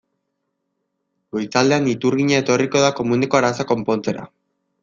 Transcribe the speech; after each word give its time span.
Goizaldean 1.37 1.91
iturgina 1.93 2.41
etorriko 2.45 2.85
da 2.87 2.91
komuneko 3.01 3.41
arazoa 3.43 3.69
konpontzera. 3.75 4.31